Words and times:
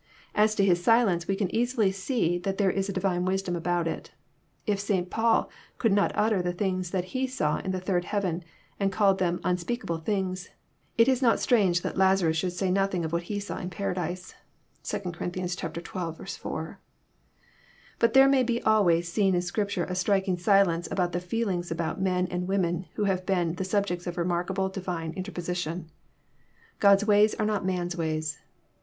As 0.33 0.55
to 0.55 0.65
his 0.65 0.83
silence, 0.83 1.27
we 1.27 1.35
can 1.35 1.53
easily 1.53 1.91
see 1.91 2.39
there 2.39 2.71
is 2.71 2.89
a 2.89 2.91
Divine 2.91 3.23
wisdom 3.23 3.55
about 3.55 3.87
it. 3.87 4.09
If 4.65 4.79
St. 4.79 5.11
Paul 5.11 5.47
could 5.77 5.91
not 5.93 6.11
utter" 6.15 6.41
the 6.41 6.53
things 6.53 6.89
that 6.89 7.13
he 7.13 7.27
saw 7.27 7.59
in 7.59 7.69
the 7.69 7.79
third 7.79 8.05
heaven, 8.05 8.43
and 8.79 8.91
called 8.91 9.19
them 9.19 9.39
<* 9.41 9.43
unspeakable 9.43 9.99
things;" 9.99 10.49
it 10.97 11.07
is 11.07 11.21
not 11.21 11.39
strange 11.39 11.81
that 11.83 11.97
Lazarus 11.99 12.35
should 12.35 12.53
say 12.53 12.71
nothing 12.71 13.05
of 13.05 13.13
what 13.13 13.29
he 13.29 13.39
saw 13.39 13.59
in 13.59 13.69
Paradise. 13.69 14.33
(2 14.81 14.97
Cor. 14.97 15.31
xii. 15.93 16.39
4.) 16.39 16.79
But 17.99 18.13
there 18.15 18.27
may 18.27 18.41
be 18.41 18.59
always 18.63 19.07
seen 19.07 19.35
in 19.35 19.41
Scripture 19.43 19.83
a 19.85 19.93
striking 19.93 20.35
silence 20.35 20.87
about 20.89 21.11
the 21.11 21.19
feelings 21.19 21.69
about 21.69 22.01
men 22.01 22.25
and 22.31 22.47
women 22.47 22.87
who 22.95 23.03
have 23.03 23.27
been 23.27 23.53
the 23.53 23.63
subjects 23.63 24.07
of 24.07 24.17
remarkable 24.17 24.67
Divine 24.67 25.13
interposition.' 25.13 25.91
God's 26.79 27.05
ways 27.05 27.35
are 27.35 27.45
not 27.45 27.63
man's 27.67 27.95
ways. 27.95 28.39